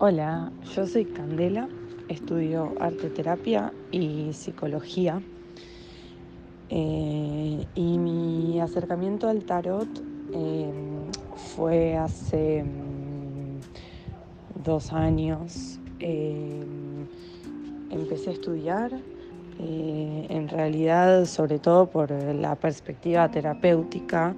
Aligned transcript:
Hola, 0.00 0.52
yo 0.76 0.86
soy 0.86 1.06
Candela, 1.06 1.68
estudio 2.06 2.72
arte 2.78 3.10
terapia 3.10 3.72
y 3.90 4.32
psicología. 4.32 5.20
Eh, 6.68 7.66
y 7.74 7.98
mi 7.98 8.60
acercamiento 8.60 9.28
al 9.28 9.42
tarot 9.42 9.88
eh, 10.32 10.70
fue 11.34 11.96
hace 11.96 12.62
mm, 12.62 14.62
dos 14.62 14.92
años. 14.92 15.80
Eh, 15.98 16.64
empecé 17.90 18.30
a 18.30 18.32
estudiar, 18.34 18.92
en 19.58 20.48
realidad 20.48 21.24
sobre 21.24 21.58
todo 21.58 21.90
por 21.90 22.12
la 22.12 22.54
perspectiva 22.54 23.28
terapéutica 23.28 24.36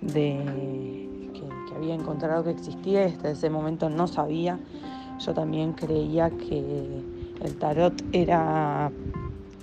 de 0.00 1.08
que, 1.34 1.40
que 1.40 1.74
había 1.74 1.94
encontrado 1.94 2.44
que 2.44 2.50
existía, 2.50 3.00
desde 3.00 3.32
ese 3.32 3.50
momento 3.50 3.90
no 3.90 4.06
sabía 4.06 4.60
yo 5.24 5.34
también 5.34 5.72
creía 5.72 6.30
que 6.30 7.02
el 7.40 7.56
tarot 7.56 7.94
era 8.12 8.90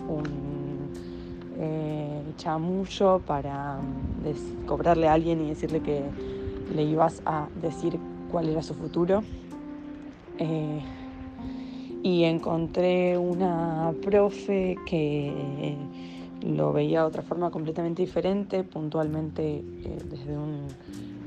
un 0.07 0.89
eh, 1.57 2.21
chamullo 2.37 3.19
para 3.19 3.79
mm, 3.79 4.65
cobrarle 4.65 5.07
a 5.07 5.13
alguien 5.13 5.41
y 5.45 5.49
decirle 5.49 5.81
que 5.81 6.03
le 6.73 6.83
ibas 6.83 7.21
a 7.25 7.47
decir 7.61 7.99
cuál 8.31 8.49
era 8.49 8.63
su 8.63 8.73
futuro. 8.73 9.23
Eh, 10.37 10.81
y 12.01 12.23
encontré 12.23 13.17
una 13.17 13.93
profe 14.01 14.77
que 14.85 15.75
lo 16.41 16.71
veía 16.71 17.01
de 17.01 17.07
otra 17.07 17.21
forma 17.21 17.51
completamente 17.51 18.01
diferente, 18.01 18.63
puntualmente 18.63 19.57
eh, 19.57 19.97
desde 20.09 20.37
un 20.37 20.67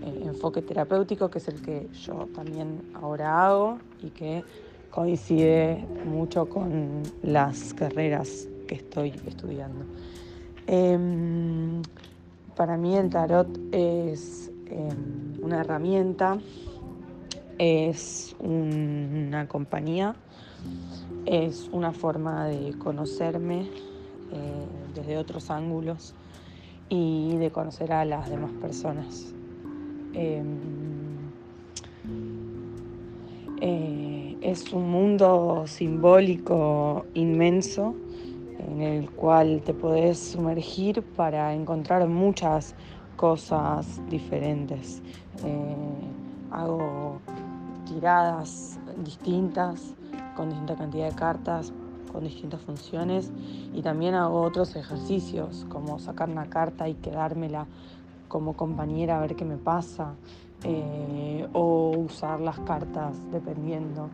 eh, 0.04 0.22
enfoque 0.24 0.62
terapéutico, 0.62 1.30
que 1.30 1.38
es 1.38 1.48
el 1.48 1.62
que 1.62 1.88
yo 1.92 2.28
también 2.34 2.82
ahora 2.94 3.46
hago 3.46 3.78
y 4.02 4.10
que 4.10 4.44
coincide 4.90 5.84
mucho 6.04 6.48
con 6.48 7.02
las 7.22 7.72
carreras 7.74 8.48
que 8.66 8.76
estoy 8.76 9.14
estudiando. 9.26 9.84
Em, 10.66 11.82
para 12.56 12.76
mí 12.76 12.96
el 12.96 13.08
tarot 13.10 13.48
es 13.72 14.50
em, 14.66 15.42
una 15.42 15.60
herramienta, 15.60 16.38
es 17.58 18.36
una 18.38 19.48
compañía, 19.48 20.14
es 21.26 21.68
una 21.72 21.92
forma 21.92 22.46
de 22.46 22.76
conocerme 22.78 23.68
eh, 24.32 24.66
desde 24.94 25.16
otros 25.16 25.50
ángulos 25.50 26.14
y 26.88 27.36
de 27.36 27.50
conocer 27.50 27.92
a 27.92 28.04
las 28.04 28.28
demás 28.28 28.52
personas. 28.60 29.34
Em, 30.14 31.30
eh, 33.60 34.36
es 34.40 34.72
un 34.72 34.90
mundo 34.90 35.64
simbólico 35.66 37.06
inmenso 37.14 37.94
en 38.58 38.82
el 38.82 39.10
cual 39.10 39.62
te 39.64 39.74
podés 39.74 40.18
sumergir 40.18 41.02
para 41.02 41.54
encontrar 41.54 42.06
muchas 42.08 42.74
cosas 43.16 44.00
diferentes. 44.08 45.02
Eh, 45.44 45.76
hago 46.50 47.20
tiradas 47.86 48.78
distintas, 49.04 49.94
con 50.36 50.48
distinta 50.50 50.76
cantidad 50.76 51.08
de 51.08 51.14
cartas, 51.14 51.72
con 52.12 52.24
distintas 52.24 52.60
funciones 52.60 53.32
y 53.74 53.82
también 53.82 54.14
hago 54.14 54.42
otros 54.42 54.76
ejercicios 54.76 55.66
como 55.68 55.98
sacar 55.98 56.28
una 56.28 56.46
carta 56.46 56.88
y 56.88 56.94
quedármela 56.94 57.66
como 58.32 58.54
compañera 58.54 59.18
a 59.18 59.20
ver 59.20 59.36
qué 59.36 59.44
me 59.44 59.58
pasa, 59.58 60.14
eh, 60.64 61.46
o 61.52 61.90
usar 61.98 62.40
las 62.40 62.58
cartas 62.60 63.14
dependiendo 63.30 64.08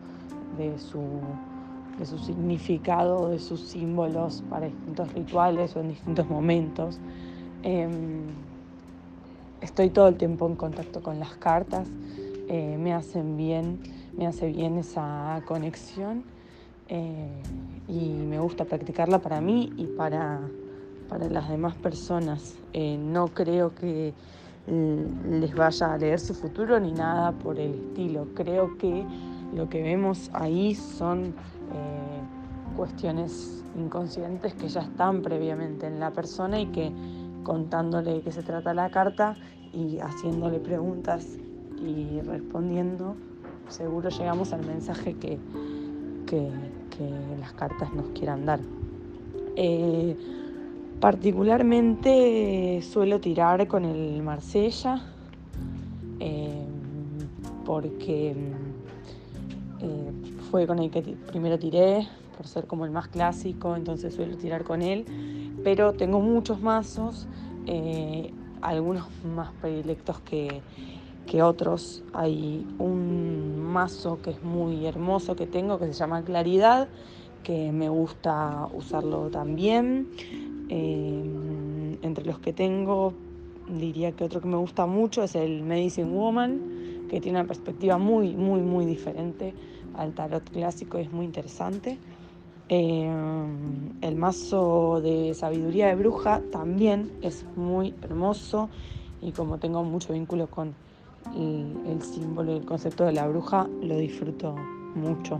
de 0.57 0.77
su, 0.77 1.21
de 1.97 2.05
su 2.05 2.17
significado, 2.19 3.29
de 3.29 3.39
sus 3.39 3.61
símbolos 3.61 4.43
para 4.49 4.65
distintos 4.65 5.13
rituales 5.13 5.73
o 5.77 5.79
en 5.79 5.87
distintos 5.87 6.27
momentos. 6.29 6.99
Em, 7.63 8.25
estoy 9.61 9.89
todo 9.89 10.09
el 10.09 10.17
tiempo 10.17 10.47
en 10.47 10.57
contacto 10.57 11.01
con 11.01 11.17
las 11.17 11.37
cartas, 11.37 11.87
eh, 12.49 12.77
me 12.77 12.93
hacen 12.93 13.37
bien, 13.37 13.79
me 14.17 14.27
hace 14.27 14.47
bien 14.47 14.77
esa 14.79 15.41
conexión 15.45 16.23
eh, 16.89 17.41
y 17.87 18.09
me 18.09 18.37
gusta 18.37 18.65
practicarla 18.65 19.19
para 19.19 19.39
mí 19.39 19.71
y 19.77 19.85
para 19.85 20.41
para 21.09 21.27
las 21.27 21.49
demás 21.49 21.75
personas. 21.75 22.55
Eh, 22.73 22.97
no 22.97 23.27
creo 23.29 23.73
que 23.73 24.13
eh, 24.67 25.07
les 25.27 25.55
vaya 25.55 25.93
a 25.93 25.97
leer 25.97 26.19
su 26.19 26.33
futuro 26.33 26.79
ni 26.79 26.91
nada 26.91 27.31
por 27.31 27.59
el 27.59 27.73
estilo. 27.73 28.27
Creo 28.35 28.77
que 28.77 29.03
lo 29.53 29.67
que 29.67 29.81
vemos 29.81 30.29
ahí 30.33 30.75
son 30.75 31.25
eh, 31.25 32.73
cuestiones 32.77 33.63
inconscientes 33.75 34.53
que 34.53 34.67
ya 34.67 34.81
están 34.81 35.21
previamente 35.21 35.87
en 35.87 35.99
la 35.99 36.11
persona 36.11 36.59
y 36.59 36.67
que 36.67 36.91
contándole 37.43 38.13
de 38.13 38.21
qué 38.21 38.31
se 38.31 38.43
trata 38.43 38.73
la 38.73 38.89
carta 38.91 39.35
y 39.73 39.99
haciéndole 39.99 40.59
preguntas 40.59 41.37
y 41.81 42.19
respondiendo, 42.21 43.15
seguro 43.69 44.09
llegamos 44.09 44.51
al 44.53 44.65
mensaje 44.65 45.15
que, 45.15 45.39
que, 46.25 46.49
las 47.39 47.53
cartas 47.53 47.93
nos 47.93 48.09
quieran 48.09 48.45
dar. 48.45 48.59
Particularmente 50.99 52.81
suelo 52.81 53.21
tirar 53.21 53.67
con 53.69 53.85
el 53.85 54.21
Marsella 54.21 55.01
em, 56.19 56.67
porque 57.65 58.35
eh, 59.79 60.11
fue 60.51 60.67
con 60.67 60.79
el 60.79 60.91
que 60.91 61.01
primero 61.01 61.57
tiré 61.57 62.05
por 62.35 62.47
ser 62.47 62.67
como 62.67 62.83
el 62.83 62.91
más 62.91 63.07
clásico, 63.07 63.77
entonces 63.77 64.13
suelo 64.13 64.35
tirar 64.35 64.65
con 64.65 64.81
él, 64.81 65.05
pero 65.63 65.93
tengo 65.93 66.19
muchos 66.19 66.61
mazos, 66.61 67.27
eh, 67.65 68.33
algunos 68.61 69.07
más 69.23 69.51
predilectos 69.61 70.19
que, 70.19 70.61
que 71.25 71.41
otros. 71.41 72.03
Hay 72.13 72.67
un 72.77 73.57
mazo 73.57 74.21
que 74.21 74.31
es 74.31 74.43
muy 74.43 74.85
hermoso 74.85 75.37
que 75.37 75.47
tengo 75.47 75.79
que 75.79 75.87
se 75.87 75.93
llama 75.93 76.23
Claridad, 76.23 76.89
que 77.43 77.71
me 77.71 77.87
gusta 77.87 78.67
usarlo 78.73 79.29
también. 79.29 80.07
Em, 80.69 81.97
entre 82.03 82.25
los 82.25 82.39
que 82.39 82.53
tengo, 82.53 83.13
diría 83.67 84.11
que 84.11 84.23
otro 84.23 84.39
que 84.39 84.47
me 84.47 84.57
gusta 84.57 84.85
mucho 84.85 85.23
es 85.23 85.35
el 85.35 85.63
Medicine 85.63 86.09
Woman, 86.09 87.07
que 87.09 87.19
tiene 87.19 87.39
una 87.39 87.47
perspectiva 87.47 87.97
muy, 87.97 88.35
muy, 88.35 88.61
muy 88.61 88.85
diferente 88.85 89.53
al 89.95 90.13
tarot 90.13 90.47
clásico 90.49 90.99
y 90.99 91.03
es 91.03 91.11
muy 91.11 91.25
interesante. 91.25 91.97
Em, 92.69 93.93
el 94.01 94.15
mazo 94.15 95.01
de 95.01 95.33
sabiduría 95.33 95.87
de 95.87 95.95
bruja 95.95 96.41
también 96.51 97.11
es 97.23 97.43
muy 97.55 97.95
hermoso 98.03 98.69
y 99.21 99.31
como 99.31 99.57
tengo 99.57 99.83
mucho 99.83 100.13
vínculo 100.13 100.47
con 100.47 100.75
el, 101.35 101.75
el 101.87 102.01
símbolo 102.03 102.53
y 102.53 102.57
el 102.57 102.65
concepto 102.65 103.05
de 103.05 103.13
la 103.13 103.27
bruja, 103.27 103.67
lo 103.81 103.97
disfruto 103.97 104.55
mucho. 104.93 105.39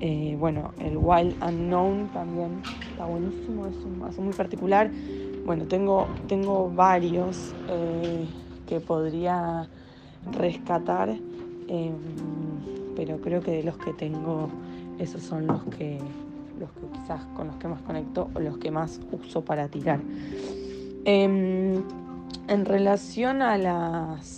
Eh, 0.00 0.36
bueno, 0.38 0.72
el 0.78 0.96
Wild 0.96 1.42
Unknown 1.42 2.08
también 2.12 2.62
está 2.88 3.04
buenísimo, 3.06 3.66
es 3.66 3.76
un 3.76 3.98
mazo 3.98 4.22
muy 4.22 4.32
particular. 4.32 4.90
Bueno, 5.44 5.64
tengo, 5.64 6.06
tengo 6.28 6.70
varios 6.70 7.52
eh, 7.68 8.26
que 8.66 8.78
podría 8.80 9.68
rescatar, 10.32 11.08
em, 11.68 11.94
pero 12.94 13.20
creo 13.20 13.40
que 13.40 13.50
de 13.50 13.62
los 13.64 13.76
que 13.78 13.92
tengo, 13.92 14.48
esos 14.98 15.22
son 15.22 15.46
los 15.46 15.64
que, 15.64 15.98
los 16.60 16.70
que 16.72 16.86
quizás 16.92 17.24
con 17.34 17.48
los 17.48 17.56
que 17.56 17.66
más 17.66 17.80
conecto 17.82 18.28
o 18.34 18.40
los 18.40 18.58
que 18.58 18.70
más 18.70 19.00
uso 19.10 19.44
para 19.44 19.68
tirar. 19.68 20.00
Em, 21.04 21.82
en 22.46 22.64
relación 22.64 23.42
a 23.42 23.58
las 23.58 24.37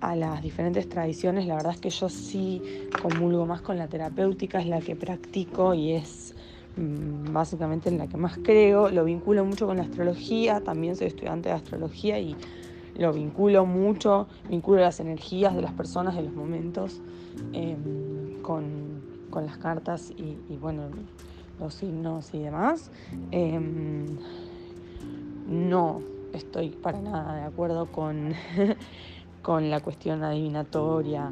a 0.00 0.16
las 0.16 0.42
diferentes 0.42 0.88
tradiciones, 0.88 1.46
la 1.46 1.56
verdad 1.56 1.72
es 1.74 1.80
que 1.80 1.90
yo 1.90 2.08
sí 2.08 2.62
comulgo 3.02 3.46
más 3.46 3.60
con 3.60 3.76
la 3.78 3.88
terapéutica, 3.88 4.60
es 4.60 4.66
la 4.66 4.80
que 4.80 4.96
practico 4.96 5.74
y 5.74 5.92
es 5.92 6.34
mm, 6.76 7.32
básicamente 7.32 7.88
en 7.88 7.98
la 7.98 8.06
que 8.06 8.16
más 8.16 8.38
creo. 8.38 8.88
Lo 8.88 9.04
vinculo 9.04 9.44
mucho 9.44 9.66
con 9.66 9.76
la 9.76 9.82
astrología, 9.82 10.60
también 10.60 10.96
soy 10.96 11.08
estudiante 11.08 11.50
de 11.50 11.54
astrología 11.54 12.18
y 12.18 12.34
lo 12.96 13.12
vinculo 13.12 13.66
mucho, 13.66 14.26
vinculo 14.48 14.80
las 14.80 15.00
energías 15.00 15.54
de 15.54 15.62
las 15.62 15.72
personas, 15.72 16.16
de 16.16 16.22
los 16.22 16.34
momentos, 16.34 17.00
em, 17.52 18.40
con, 18.42 19.00
las 19.32 19.58
cartas 19.58 20.12
y, 20.16 20.56
bueno, 20.56 20.82
los 21.60 21.74
signos 21.74 22.34
y 22.34 22.40
demás. 22.40 22.90
Em, 23.30 24.06
no 25.46 26.00
estoy 26.32 26.70
para 26.70 27.00
nada 27.00 27.36
de 27.36 27.42
acuerdo 27.42 27.86
con 27.86 28.34
con 29.42 29.70
la 29.70 29.80
cuestión 29.80 30.22
adivinatoria, 30.22 31.30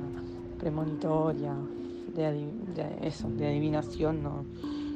premonitoria, 0.59 1.55
de, 2.15 2.49
eso, 3.03 3.29
de 3.29 3.49
adivinación, 3.49 4.23
no, 4.23 4.45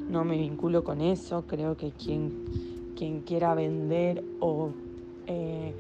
no 0.09 0.25
me 0.25 0.37
vinculo 0.37 0.83
con 0.83 1.01
eso. 1.01 1.45
Creo 1.47 1.77
que 1.77 1.93
quien, 1.93 2.95
quien 2.97 3.21
quiera 3.21 3.55
vender 3.55 4.25
o 4.41 4.71
eh, 5.27 5.75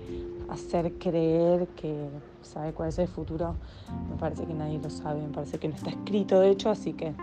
hacer 0.49 0.93
creer 0.99 1.69
que 1.69 2.09
sabe 2.43 2.73
cuál 2.73 2.91
es 2.91 2.99
el 2.99 3.09
futuro, 3.09 3.55
me 4.11 4.17
parece 4.17 4.45
que 4.45 4.55
nadie 4.55 4.79
lo 4.79 4.91
sabe, 4.91 5.23
me 5.23 5.33
parece 5.33 5.59
que 5.59 5.69
no 5.69 5.75
está 5.75 5.91
escrito 5.91 6.41
de 6.41 6.51
hecho, 6.51 6.71
así 6.71 6.93
que 6.93 7.15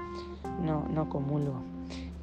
no, 0.63 0.87
no 0.89 1.09
comulgo. 1.09 1.61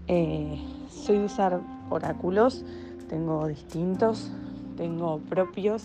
Eh, 0.09 0.61
soy 0.91 1.19
de 1.19 1.25
usar 1.25 1.61
oráculos, 1.91 2.65
tengo 3.09 3.47
distintos, 3.47 4.31
tengo 4.77 5.19
propios 5.19 5.85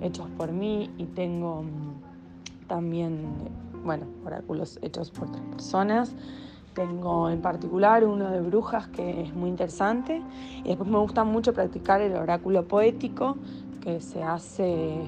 hechos 0.00 0.28
por 0.36 0.52
mí 0.52 0.90
y 0.98 1.04
tengo 1.04 1.62
mm, 1.62 2.66
también, 2.68 3.26
bueno, 3.84 4.06
oráculos 4.24 4.78
hechos 4.82 5.10
por 5.10 5.28
otras 5.28 5.44
personas. 5.44 6.14
Tengo 6.74 7.30
en 7.30 7.40
particular 7.40 8.04
uno 8.04 8.30
de 8.30 8.40
brujas 8.40 8.88
que 8.88 9.22
es 9.22 9.34
muy 9.34 9.48
interesante 9.48 10.22
y 10.62 10.68
después 10.68 10.88
me 10.88 10.98
gusta 10.98 11.24
mucho 11.24 11.54
practicar 11.54 12.02
el 12.02 12.14
oráculo 12.14 12.68
poético 12.68 13.36
que 13.82 14.00
se 14.00 14.22
hace 14.22 15.00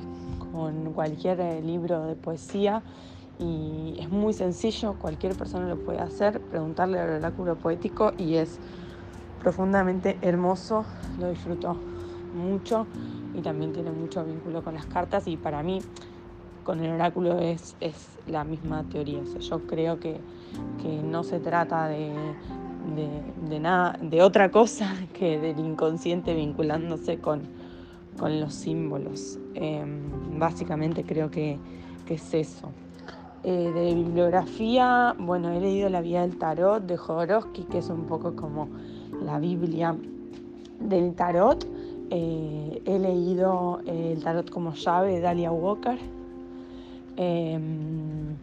con 0.52 0.93
cualquier 0.94 1.41
eh, 1.41 1.61
libro 1.61 2.06
de 2.06 2.14
poesía 2.14 2.82
y 3.38 3.96
es 4.00 4.11
muy 4.11 4.32
sencillo, 4.32 4.94
cualquier 4.99 5.37
persona 5.37 5.69
lo 5.69 5.76
puede 5.76 6.00
hacer, 6.00 6.41
preguntarle 6.41 6.99
al 6.99 7.11
oráculo 7.11 7.56
poético 7.56 8.12
y 8.17 8.37
es 8.37 8.58
profundamente 9.41 10.19
hermoso, 10.23 10.84
lo 11.20 11.29
disfruto 11.31 11.76
mucho 12.35 12.87
y 13.35 13.41
también 13.41 13.73
tiene 13.73 13.91
mucho 13.91 14.25
vínculo 14.25 14.63
con 14.63 14.75
las 14.75 14.87
cartas 14.87 15.27
y 15.27 15.37
para 15.37 15.63
mí 15.63 15.81
con 16.65 16.81
el 16.81 16.93
oráculo 16.93 17.39
es, 17.39 17.77
es 17.81 18.19
la 18.27 18.45
misma 18.45 18.85
teoría. 18.85 19.21
yo 19.41 19.67
creo 19.67 19.99
que, 19.99 20.21
no 21.03 21.25
se 21.25 21.41
trata 21.41 21.89
de, 21.89 22.13
de, 23.49 23.61
nada, 23.61 23.99
de 24.03 24.23
otra 24.23 24.51
cosa 24.51 24.95
que 25.15 25.39
del 25.39 25.59
inconsciente 25.59 26.35
vinculándose 26.35 27.19
con, 27.19 27.43
con 28.19 28.39
los 28.39 28.53
símbolos. 28.53 29.39
Em, 29.55 30.39
básicamente 30.39 31.05
creo 31.05 31.31
que, 31.31 31.59
es 32.09 32.35
eso. 32.35 32.71
Eh, 33.45 33.71
de 33.73 33.95
bibliografía, 33.95 35.15
bueno, 35.19 35.51
he 35.51 35.61
leído 35.61 35.89
La 35.91 36.01
Vía 36.01 36.23
del 36.23 36.39
Tarot 36.39 36.83
de 36.83 36.97
Jodorowsky, 36.97 37.65
que 37.65 37.79
es 37.79 37.89
un 37.91 38.05
poco 38.05 38.35
como 38.35 38.69
la 39.23 39.39
Biblia 39.39 39.95
del 40.81 41.15
Tarot. 41.15 41.67
Eh, 42.10 42.82
he 42.87 42.99
leído 42.99 43.81
El 43.87 44.22
Tarot 44.22 44.49
como 44.50 44.75
llave 44.75 45.12
de 45.12 45.20
Dalia 45.20 45.50
Walker. 45.50 45.99
Em, 47.16 48.37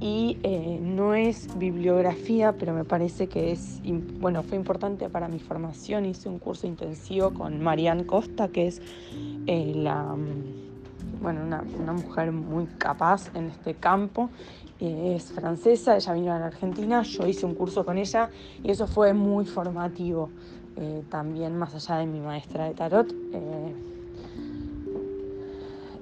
y 0.00 0.38
eh, 0.42 0.78
no 0.82 1.14
es 1.14 1.58
bibliografía, 1.58 2.52
pero 2.52 2.74
me 2.74 2.84
parece 2.84 3.26
que 3.26 3.52
es, 3.52 3.80
bueno, 4.20 4.42
fue 4.42 4.56
importante 4.56 5.08
para 5.08 5.28
mi 5.28 5.38
formación. 5.38 6.04
Hice 6.04 6.28
un 6.28 6.38
curso 6.38 6.66
intensivo 6.66 7.30
con 7.30 7.62
Marianne 7.62 8.04
Costa, 8.04 8.48
que 8.48 8.66
es 8.66 8.82
eh, 9.46 9.72
la, 9.74 10.14
bueno, 11.22 11.40
una, 11.44 11.92
mujer 11.92 12.32
muy 12.32 12.66
capaz 12.66 13.34
en 13.34 13.46
este 13.46 13.74
campo. 13.74 14.30
es 14.78 15.32
francesa, 15.32 15.96
ella 15.96 16.12
vino 16.12 16.32
a 16.32 16.38
la 16.38 16.46
Argentina, 16.46 17.02
yo 17.02 17.26
hice 17.26 17.46
un 17.46 17.54
curso 17.54 17.84
con 17.84 17.96
ella 17.96 18.28
y 18.62 18.70
eso 18.70 18.86
fue 18.86 19.14
muy 19.14 19.46
formativo. 19.46 20.28
Eh, 20.76 21.04
también 21.08 21.56
más 21.56 21.74
allá 21.74 21.98
de 22.00 22.06
mi 22.06 22.20
maestra 22.20 22.64
de 22.64 22.74
tarot 22.74 23.12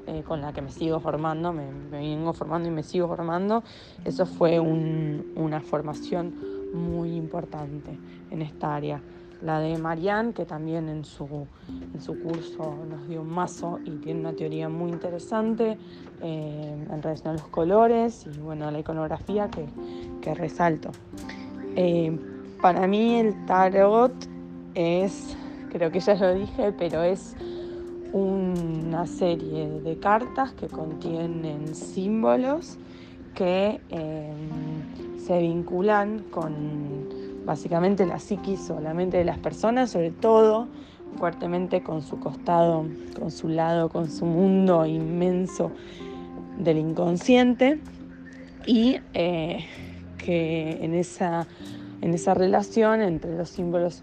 eh, 0.06 0.22
con 0.26 0.40
la 0.40 0.52
que 0.52 0.62
me 0.62 0.70
sigo 0.70 1.00
formando, 1.00 1.52
me, 1.52 1.66
vengo 1.90 2.32
formando 2.32 2.68
y 2.68 2.70
me 2.70 2.82
sigo 2.82 3.08
formando, 3.08 3.62
eso 4.04 4.26
fue 4.26 4.58
una 4.60 5.60
formación 5.60 6.34
muy 6.74 7.14
importante 7.14 7.98
en 8.30 8.42
esta 8.42 8.74
área. 8.74 9.00
La 9.42 9.58
de 9.58 9.76
Marianne, 9.76 10.32
que 10.32 10.44
también 10.44 10.88
en 10.88 11.04
su, 11.04 11.46
en 11.94 12.00
su 12.00 12.18
curso 12.20 12.76
nos 12.88 13.08
dio 13.08 13.22
un 13.22 13.30
mazo 13.30 13.80
y 13.84 13.90
tiene 13.96 14.20
una 14.20 14.32
teoría 14.32 14.68
muy 14.68 14.90
interesante 14.90 15.76
eh, 16.22 16.86
en 16.90 17.02
relación 17.02 17.30
a 17.30 17.32
los 17.32 17.48
colores 17.48 18.26
y 18.32 18.38
bueno, 18.38 18.70
la 18.70 18.78
iconografía 18.78 19.48
que, 19.48 19.66
que 20.20 20.34
resalto. 20.34 20.90
Eh, 21.74 22.16
para 22.60 22.86
mí 22.86 23.18
el 23.18 23.46
tarot 23.46 24.12
es, 24.74 25.36
creo 25.70 25.90
que 25.90 26.00
ya 26.00 26.14
lo 26.14 26.34
dije, 26.34 26.72
pero 26.72 27.02
es 27.02 27.36
una 28.12 29.06
serie 29.06 29.68
de 29.68 29.98
cartas 29.98 30.52
que 30.52 30.68
contienen 30.68 31.74
símbolos 31.74 32.78
que 33.34 33.80
em, 33.88 35.18
se 35.18 35.38
vinculan 35.38 36.24
con 36.30 37.42
básicamente 37.46 38.06
la 38.06 38.18
psiquis 38.18 38.70
o 38.70 38.80
la 38.80 38.92
mente 38.92 39.16
de 39.16 39.24
las 39.24 39.38
personas, 39.38 39.90
sobre 39.90 40.10
todo 40.10 40.68
fuertemente 41.16 41.82
con 41.82 42.02
su 42.02 42.18
costado, 42.18 42.86
con 43.18 43.30
su 43.30 43.48
lado, 43.48 43.88
con 43.88 44.10
su 44.10 44.26
mundo 44.26 44.86
inmenso 44.86 45.70
del 46.58 46.78
inconsciente. 46.78 47.80
Y 48.66 49.00
eh, 49.14 49.64
que 50.18 50.78
en 50.84 50.94
esa, 50.94 51.46
en 52.00 52.14
esa 52.14 52.34
relación 52.34 53.00
entre 53.00 53.36
los 53.36 53.48
símbolos 53.50 54.02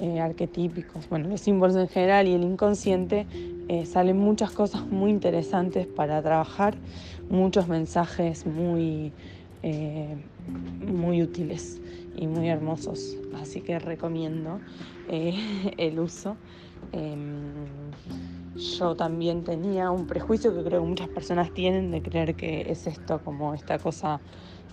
eh, 0.00 0.20
arquetípicos, 0.20 1.08
bueno, 1.08 1.28
los 1.28 1.40
símbolos 1.40 1.76
en 1.76 1.88
general 1.88 2.28
y 2.28 2.34
el 2.34 2.42
inconsciente, 2.42 3.26
eh, 3.68 3.84
salen 3.84 4.16
muchas 4.16 4.52
cosas 4.52 4.86
muy 4.86 5.10
interesantes 5.10 5.86
para 5.86 6.22
trabajar, 6.22 6.76
muchos 7.28 7.68
mensajes 7.68 8.46
muy, 8.46 9.12
eh, 9.62 10.16
muy 10.86 11.22
útiles 11.22 11.80
y 12.16 12.26
muy 12.26 12.48
hermosos. 12.48 13.16
Así 13.40 13.60
que 13.60 13.78
recomiendo 13.78 14.60
el 15.08 15.98
uso. 15.98 16.36
Em, 18.54 18.60
yo 18.78 18.94
también 18.94 19.44
tenía 19.44 19.90
un 19.90 20.06
prejuicio 20.06 20.54
que 20.54 20.62
creo 20.62 20.82
que 20.82 20.88
muchas 20.88 21.08
personas 21.08 21.52
tienen 21.52 21.90
de 21.90 22.02
creer 22.02 22.34
que 22.34 22.70
es 22.70 22.86
esto 22.86 23.20
como 23.22 23.54
esta 23.54 23.78
cosa 23.78 24.20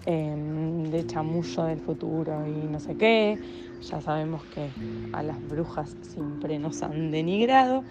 em, 0.06 0.84
de 0.86 1.06
chamullo 1.06 1.64
del 1.64 1.80
futuro 1.80 2.46
y 2.46 2.68
no 2.68 2.80
sé 2.80 2.96
qué. 2.96 3.40
Ya 3.82 4.02
sabemos 4.02 4.46
que 4.46 4.72
a 5.14 5.24
las 5.24 5.42
brujas 5.48 5.96
siempre 6.02 6.60
nos 6.60 6.82
han 6.84 7.12
denigrado 7.12 7.84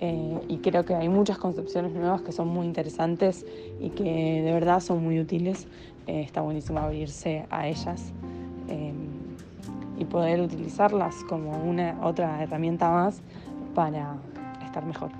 eh, 0.00 0.40
y 0.48 0.58
creo 0.58 0.84
que 0.84 0.94
hay 0.94 1.08
muchas 1.08 1.38
concepciones 1.38 1.92
nuevas 1.92 2.22
que 2.22 2.32
son 2.32 2.48
muy 2.48 2.66
interesantes 2.66 3.44
y 3.80 3.90
que 3.90 4.42
de 4.42 4.52
verdad 4.52 4.80
son 4.80 5.02
muy 5.02 5.18
útiles. 5.18 5.66
Eh, 6.06 6.22
está 6.22 6.40
buenísimo 6.40 6.78
abrirse 6.78 7.46
a 7.50 7.66
ellas 7.66 8.12
eh, 8.68 8.94
y 9.98 10.04
poder 10.04 10.40
utilizarlas 10.40 11.16
como 11.28 11.50
una 11.64 11.98
otra 12.02 12.42
herramienta 12.42 12.90
más 12.90 13.20
para 13.74 14.16
mejor. 14.84 15.10